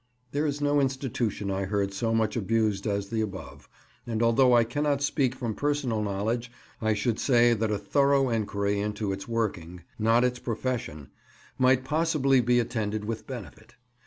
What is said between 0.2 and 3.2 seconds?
There is no institution I heard so much abused as